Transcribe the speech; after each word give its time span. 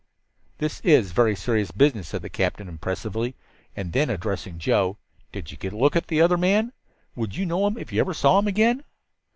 "This 0.57 0.79
is 0.79 1.11
very 1.11 1.35
serious 1.35 1.69
business," 1.69 2.07
said 2.07 2.23
the 2.23 2.29
captain 2.31 2.67
impressively. 2.67 3.35
And 3.75 3.93
then, 3.93 4.09
addressing 4.09 4.57
Joe: 4.57 4.97
"Did 5.31 5.51
you 5.51 5.57
get 5.57 5.73
a 5.73 5.77
look 5.77 5.95
at 5.95 6.07
the 6.07 6.21
other 6.21 6.37
man? 6.37 6.73
Would 7.15 7.35
you 7.35 7.45
know 7.45 7.67
him 7.67 7.77
if 7.77 7.93
you 7.93 7.99
ever 7.99 8.15
saw 8.15 8.39
him 8.39 8.47
again?" 8.47 8.83